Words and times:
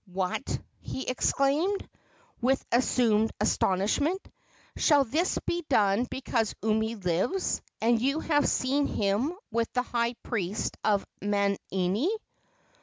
"What!" 0.11 0.57
he 0.79 1.07
exclaimed, 1.07 1.87
with 2.41 2.65
assumed 2.71 3.29
astonishment, 3.39 4.19
"shall 4.75 5.03
this 5.03 5.37
be 5.45 5.63
done 5.69 6.05
because 6.09 6.55
Umi 6.63 6.95
lives, 6.95 7.61
and 7.81 8.01
you 8.01 8.19
have 8.19 8.47
seen 8.49 8.87
him 8.87 9.31
with 9.51 9.71
the 9.73 9.83
high 9.83 10.15
priest 10.23 10.75
of 10.83 11.05
Manini?" 11.21 12.09